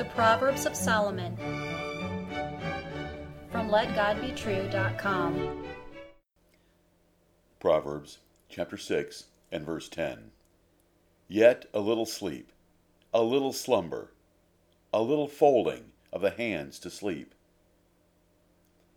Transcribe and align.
The 0.00 0.06
Proverbs 0.06 0.64
of 0.64 0.74
Solomon 0.74 1.36
from 3.52 3.68
LetGodBetrue.com. 3.68 5.64
Proverbs 7.58 8.20
chapter 8.48 8.78
6 8.78 9.24
and 9.52 9.66
verse 9.66 9.90
10. 9.90 10.30
Yet 11.28 11.66
a 11.74 11.80
little 11.80 12.06
sleep, 12.06 12.50
a 13.12 13.20
little 13.20 13.52
slumber, 13.52 14.14
a 14.90 15.02
little 15.02 15.28
folding 15.28 15.92
of 16.14 16.22
the 16.22 16.30
hands 16.30 16.78
to 16.78 16.88
sleep. 16.88 17.34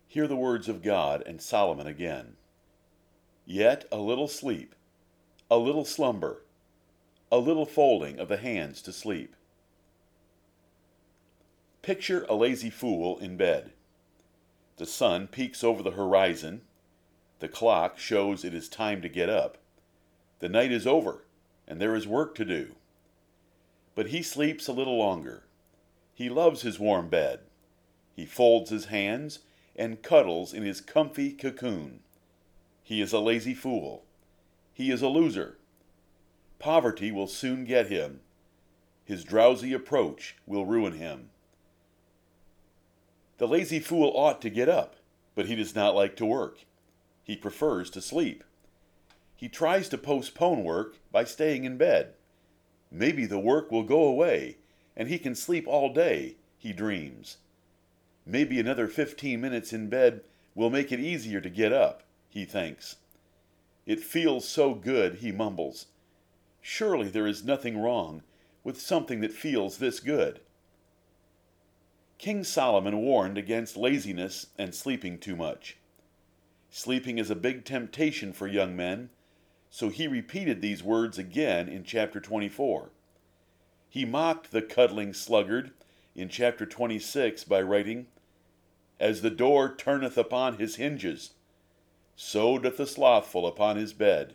Hear 0.08 0.26
the 0.26 0.36
words 0.36 0.70
of 0.70 0.82
God 0.82 1.22
and 1.26 1.42
Solomon 1.42 1.86
again. 1.86 2.36
Yet 3.44 3.84
a 3.92 3.98
little 3.98 4.28
sleep, 4.28 4.74
a 5.50 5.58
little 5.58 5.84
slumber, 5.84 6.44
a 7.30 7.36
little 7.36 7.66
folding 7.66 8.18
of 8.18 8.28
the 8.28 8.38
hands 8.38 8.80
to 8.80 8.90
sleep. 8.90 9.36
Picture 11.84 12.24
a 12.30 12.34
lazy 12.34 12.70
fool 12.70 13.18
in 13.18 13.36
bed. 13.36 13.72
The 14.78 14.86
sun 14.86 15.26
peeks 15.26 15.62
over 15.62 15.82
the 15.82 15.90
horizon. 15.90 16.62
The 17.40 17.48
clock 17.48 17.98
shows 17.98 18.42
it 18.42 18.54
is 18.54 18.70
time 18.70 19.02
to 19.02 19.08
get 19.10 19.28
up. 19.28 19.58
The 20.38 20.48
night 20.48 20.72
is 20.72 20.86
over, 20.86 21.26
and 21.68 21.78
there 21.78 21.94
is 21.94 22.06
work 22.06 22.34
to 22.36 22.44
do. 22.46 22.76
But 23.94 24.06
he 24.06 24.22
sleeps 24.22 24.66
a 24.66 24.72
little 24.72 24.96
longer. 24.96 25.44
He 26.14 26.30
loves 26.30 26.62
his 26.62 26.78
warm 26.78 27.10
bed. 27.10 27.40
He 28.16 28.24
folds 28.24 28.70
his 28.70 28.86
hands 28.86 29.40
and 29.76 30.02
cuddles 30.02 30.54
in 30.54 30.62
his 30.62 30.80
comfy 30.80 31.32
cocoon. 31.32 32.00
He 32.82 33.02
is 33.02 33.12
a 33.12 33.20
lazy 33.20 33.52
fool. 33.52 34.06
He 34.72 34.90
is 34.90 35.02
a 35.02 35.08
loser. 35.08 35.58
Poverty 36.58 37.12
will 37.12 37.26
soon 37.26 37.66
get 37.66 37.88
him. 37.88 38.20
His 39.04 39.22
drowsy 39.22 39.74
approach 39.74 40.36
will 40.46 40.64
ruin 40.64 40.94
him. 40.94 41.28
The 43.44 43.50
lazy 43.50 43.78
fool 43.78 44.10
ought 44.16 44.40
to 44.40 44.48
get 44.48 44.70
up, 44.70 44.96
but 45.34 45.44
he 45.44 45.54
does 45.54 45.74
not 45.74 45.94
like 45.94 46.16
to 46.16 46.24
work. 46.24 46.64
He 47.22 47.36
prefers 47.36 47.90
to 47.90 48.00
sleep. 48.00 48.42
He 49.36 49.50
tries 49.50 49.90
to 49.90 49.98
postpone 49.98 50.64
work 50.64 50.96
by 51.12 51.24
staying 51.24 51.64
in 51.64 51.76
bed. 51.76 52.14
Maybe 52.90 53.26
the 53.26 53.38
work 53.38 53.70
will 53.70 53.82
go 53.82 54.02
away 54.04 54.56
and 54.96 55.08
he 55.08 55.18
can 55.18 55.34
sleep 55.34 55.66
all 55.68 55.92
day, 55.92 56.36
he 56.56 56.72
dreams. 56.72 57.36
Maybe 58.24 58.58
another 58.58 58.88
15 58.88 59.38
minutes 59.42 59.74
in 59.74 59.90
bed 59.90 60.22
will 60.54 60.70
make 60.70 60.90
it 60.90 60.98
easier 60.98 61.42
to 61.42 61.50
get 61.50 61.70
up, 61.70 62.02
he 62.30 62.46
thinks. 62.46 62.96
It 63.84 64.00
feels 64.00 64.48
so 64.48 64.74
good, 64.74 65.16
he 65.16 65.32
mumbles. 65.32 65.88
Surely 66.62 67.08
there 67.08 67.26
is 67.26 67.44
nothing 67.44 67.76
wrong 67.76 68.22
with 68.62 68.80
something 68.80 69.20
that 69.20 69.34
feels 69.34 69.76
this 69.76 70.00
good. 70.00 70.40
King 72.24 72.42
Solomon 72.42 73.02
warned 73.02 73.36
against 73.36 73.76
laziness 73.76 74.46
and 74.56 74.74
sleeping 74.74 75.18
too 75.18 75.36
much. 75.36 75.76
Sleeping 76.70 77.18
is 77.18 77.28
a 77.28 77.36
big 77.36 77.66
temptation 77.66 78.32
for 78.32 78.46
young 78.46 78.74
men, 78.74 79.10
so 79.68 79.90
he 79.90 80.08
repeated 80.08 80.62
these 80.62 80.82
words 80.82 81.18
again 81.18 81.68
in 81.68 81.84
chapter 81.84 82.20
24. 82.20 82.92
He 83.90 84.06
mocked 84.06 84.52
the 84.52 84.62
cuddling 84.62 85.12
sluggard 85.12 85.72
in 86.14 86.30
chapter 86.30 86.64
26 86.64 87.44
by 87.44 87.60
writing, 87.60 88.06
As 88.98 89.20
the 89.20 89.28
door 89.28 89.74
turneth 89.76 90.16
upon 90.16 90.56
his 90.56 90.76
hinges, 90.76 91.34
so 92.16 92.58
doth 92.58 92.78
the 92.78 92.86
slothful 92.86 93.46
upon 93.46 93.76
his 93.76 93.92
bed. 93.92 94.34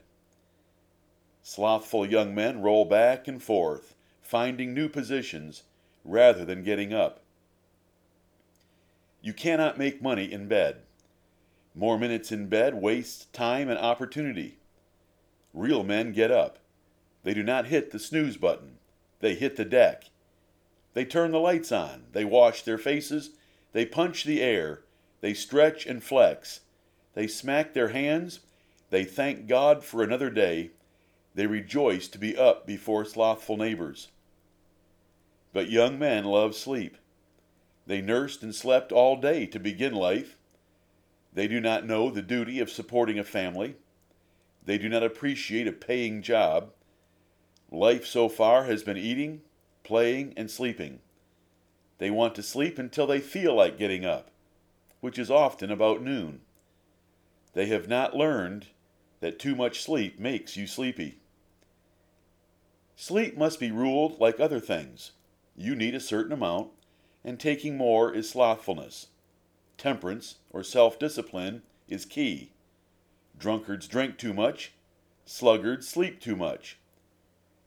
Slothful 1.42 2.06
young 2.06 2.36
men 2.36 2.62
roll 2.62 2.86
back 2.86 3.28
and 3.28 3.42
forth, 3.42 3.96
finding 4.22 4.76
new 4.76 4.90
positions 4.90 5.64
rather 6.06 6.46
than 6.46 6.62
getting 6.62 6.94
up. 6.94 7.24
You 9.22 9.34
cannot 9.34 9.78
make 9.78 10.02
money 10.02 10.32
in 10.32 10.48
bed. 10.48 10.78
More 11.76 11.98
minutes 11.98 12.32
in 12.32 12.48
bed 12.48 12.76
waste 12.76 13.32
time 13.34 13.70
and 13.70 13.78
opportunity. 13.78 14.58
Real 15.54 15.84
men 15.84 16.14
get 16.14 16.32
up. 16.32 16.60
They 17.24 17.34
do 17.34 17.44
not 17.44 17.68
hit 17.68 17.92
the 17.92 18.00
snooze 18.00 18.38
button. 18.38 18.78
They 19.20 19.36
hit 19.36 19.56
the 19.56 19.66
deck. 19.66 20.06
They 20.94 21.06
turn 21.06 21.32
the 21.32 21.40
lights 21.40 21.72
on. 21.72 22.06
They 22.14 22.26
wash 22.26 22.64
their 22.64 22.78
faces. 22.78 23.32
They 23.74 23.86
punch 23.86 24.24
the 24.24 24.42
air. 24.42 24.82
They 25.22 25.34
stretch 25.34 25.86
and 25.86 26.04
flex. 26.04 26.62
They 27.14 27.28
smack 27.28 27.74
their 27.74 27.90
hands. 27.90 28.40
They 28.90 29.04
thank 29.04 29.48
God 29.48 29.84
for 29.84 30.02
another 30.02 30.30
day. 30.30 30.72
They 31.36 31.48
rejoice 31.48 32.08
to 32.10 32.18
be 32.18 32.38
up 32.38 32.66
before 32.66 33.06
slothful 33.06 33.58
neighbors. 33.58 34.10
But 35.54 35.70
young 35.70 36.00
men 36.00 36.26
love 36.26 36.56
sleep. 36.56 36.98
They 37.90 38.02
nursed 38.02 38.44
and 38.44 38.54
slept 38.54 38.92
all 38.92 39.16
day 39.16 39.48
to 39.48 39.58
begin 39.58 39.96
life. 39.96 40.38
They 41.34 41.48
do 41.48 41.60
not 41.60 41.88
know 41.88 42.12
the 42.12 42.22
duty 42.22 42.60
of 42.60 42.70
supporting 42.70 43.18
a 43.18 43.24
family. 43.24 43.78
They 44.64 44.78
do 44.78 44.88
not 44.90 45.02
appreciate 45.02 45.68
a 45.68 45.72
paying 45.72 46.22
job. 46.22 46.70
Life 47.72 48.06
so 48.06 48.30
far 48.30 48.66
has 48.66 48.84
been 48.84 48.96
eating, 48.98 49.42
playing, 49.84 50.36
and 50.38 50.52
sleeping. 50.52 51.00
They 51.98 52.12
want 52.12 52.36
to 52.36 52.44
sleep 52.44 52.78
until 52.78 53.08
they 53.08 53.20
feel 53.20 53.56
like 53.56 53.80
getting 53.80 54.06
up, 54.06 54.30
which 55.02 55.18
is 55.18 55.32
often 55.32 55.72
about 55.72 56.04
noon. 56.04 56.42
They 57.54 57.66
have 57.66 57.88
not 57.88 58.16
learned 58.16 58.68
that 59.20 59.40
too 59.40 59.56
much 59.56 59.82
sleep 59.82 60.20
makes 60.20 60.56
you 60.56 60.68
sleepy. 60.68 61.18
Sleep 62.96 63.36
must 63.36 63.60
be 63.60 63.72
ruled 63.72 64.20
like 64.20 64.40
other 64.40 64.60
things. 64.60 65.14
You 65.58 65.76
need 65.76 65.96
a 65.96 66.00
certain 66.00 66.32
amount, 66.32 66.70
and 67.24 67.40
taking 67.40 67.78
more 67.78 68.14
is 68.14 68.30
slothfulness. 68.30 69.08
Temperance, 69.78 70.36
or 70.50 70.64
self 70.64 71.00
discipline, 71.00 71.62
is 71.88 72.06
key. 72.06 72.52
Drunkards 73.38 73.88
drink 73.88 74.18
too 74.18 74.34
much, 74.34 74.74
sluggards 75.26 75.88
sleep 75.88 76.20
too 76.20 76.36
much. 76.36 76.78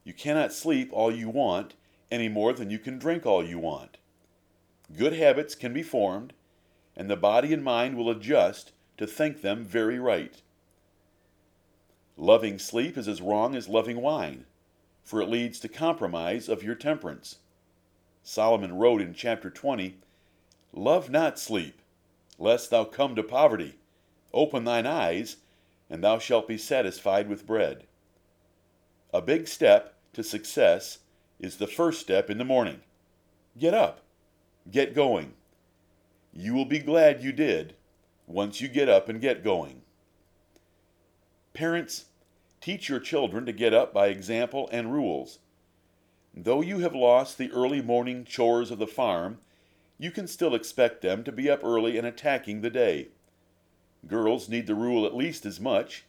You 0.05 0.13
cannot 0.13 0.53
sleep 0.53 0.91
all 0.93 1.15
you 1.15 1.29
want 1.29 1.75
any 2.11 2.29
more 2.29 2.53
than 2.53 2.71
you 2.71 2.79
can 2.79 2.99
drink 2.99 3.25
all 3.25 3.45
you 3.45 3.59
want. 3.59 3.97
Good 4.97 5.15
habits 5.15 5.55
can 5.55 5.73
be 5.73 5.83
formed, 5.83 6.35
and 6.95 7.09
the 7.09 7.17
body 7.17 7.55
and 7.55 7.65
mind 7.65 7.97
will 7.97 8.11
adjust 8.11 8.73
to 8.99 9.07
think 9.07 9.41
them 9.41 9.65
very 9.65 9.99
right. 9.99 10.43
Loving 12.17 12.59
sleep 12.59 12.99
is 12.99 13.09
as 13.09 13.23
wrong 13.23 13.55
as 13.55 13.69
loving 13.69 14.03
wine, 14.03 14.45
for 15.03 15.23
it 15.23 15.31
leads 15.31 15.59
to 15.61 15.69
compromise 15.69 16.49
of 16.49 16.63
your 16.63 16.75
temperance. 16.75 17.39
Solomon 18.23 18.77
wrote 18.77 19.03
in 19.03 19.15
chapter 19.15 19.51
20 19.51 19.97
Love 20.73 21.11
not 21.11 21.39
sleep, 21.39 21.83
lest 22.39 22.71
thou 22.71 22.85
come 22.85 23.15
to 23.15 23.23
poverty. 23.23 23.75
Open 24.33 24.65
thine 24.65 24.87
eyes, 24.87 25.37
and 25.91 26.03
thou 26.03 26.19
shalt 26.19 26.49
be 26.49 26.57
satisfied 26.57 27.29
with 27.29 27.47
bread. 27.47 27.85
A 29.13 29.21
big 29.21 29.47
step 29.47 29.95
to 30.15 30.23
success 30.23 31.01
is 31.39 31.57
the 31.57 31.67
first 31.67 32.01
step 32.01 32.31
in 32.31 32.39
the 32.39 32.45
morning. 32.45 32.81
Get 33.59 33.75
up, 33.75 34.01
get 34.71 34.95
going. 34.95 35.35
You 36.33 36.55
will 36.55 36.65
be 36.65 36.79
glad 36.79 37.23
you 37.23 37.33
did 37.33 37.75
once 38.27 38.61
you 38.61 38.69
get 38.69 38.89
up 38.89 39.09
and 39.09 39.21
get 39.21 39.45
going. 39.45 39.83
Parents, 41.53 42.07
teach 42.63 42.89
your 42.89 43.01
children 43.01 43.45
to 43.45 43.53
get 43.53 43.75
up 43.75 43.93
by 43.93 44.07
example 44.07 44.71
and 44.73 44.95
rules. 44.95 45.41
Though 46.35 46.63
you 46.63 46.79
have 46.79 46.95
lost 46.95 47.37
the 47.37 47.51
early 47.53 47.83
morning 47.83 48.25
chores 48.25 48.71
of 48.71 48.79
the 48.79 48.87
farm, 48.87 49.39
you 49.99 50.11
can 50.11 50.27
still 50.27 50.55
expect 50.55 51.03
them 51.03 51.25
to 51.25 51.33
be 51.33 51.51
up 51.51 51.63
early 51.63 51.99
and 51.99 52.07
attacking 52.07 52.61
the 52.61 52.71
day. 52.71 53.09
Girls 54.07 54.49
need 54.49 54.67
the 54.67 54.75
rule 54.75 55.05
at 55.05 55.15
least 55.15 55.45
as 55.45 55.61
much, 55.61 56.05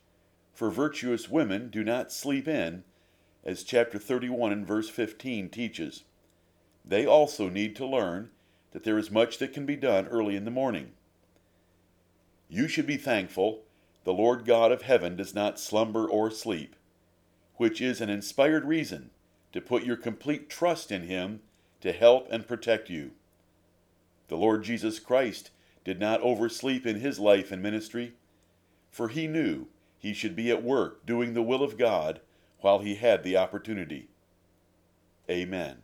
for 0.53 0.72
virtuous 0.72 1.29
women 1.29 1.69
do 1.69 1.84
not 1.84 2.11
sleep 2.11 2.47
in, 2.47 2.85
as 3.44 3.63
chapter 3.63 4.00
31 4.00 4.53
and 4.53 4.66
verse 4.66 4.89
15 4.89 5.50
teaches. 5.50 6.03
They 6.85 7.05
also 7.05 7.50
need 7.50 7.75
to 7.75 7.85
learn 7.85 8.31
that 8.72 8.85
there 8.85 8.97
is 8.97 9.11
much 9.11 9.37
that 9.40 9.53
can 9.53 9.66
be 9.66 9.75
done 9.75 10.08
early 10.08 10.37
in 10.37 10.46
the 10.46 10.52
morning. 10.52 10.93
You 12.47 12.70
should 12.70 12.87
be 12.87 12.97
thankful 12.97 13.64
the 14.05 14.14
Lord 14.14 14.46
God 14.46 14.72
of 14.72 14.84
heaven 14.84 15.17
does 15.17 15.35
not 15.35 15.59
slumber 15.59 16.08
or 16.08 16.31
sleep, 16.31 16.75
which 17.58 17.81
is 17.81 17.99
an 17.99 18.09
inspired 18.09 18.66
reason 18.66 19.09
to 19.53 19.61
put 19.61 19.84
your 19.84 19.96
complete 19.96 20.50
trust 20.50 20.91
in 20.91 21.03
Him 21.03 21.41
to 21.82 21.94
help 21.94 22.28
and 22.29 22.47
protect 22.47 22.90
you. 22.90 23.11
The 24.28 24.38
Lord 24.38 24.64
Jesus 24.64 25.00
Christ 25.00 25.52
did 25.85 26.00
not 26.00 26.22
oversleep 26.22 26.85
in 26.85 27.00
His 27.00 27.20
life 27.20 27.52
and 27.52 27.61
ministry, 27.61 28.14
for 28.90 29.09
He 29.09 29.28
knew 29.28 29.67
He 29.97 30.14
should 30.14 30.35
be 30.35 30.50
at 30.50 30.64
work 30.64 31.05
doing 31.05 31.34
the 31.34 31.44
will 31.44 31.64
of 31.64 31.78
God 31.78 32.20
while 32.59 32.79
He 32.79 32.96
had 32.96 33.23
the 33.23 33.38
opportunity. 33.38 34.09
Amen. 35.29 35.78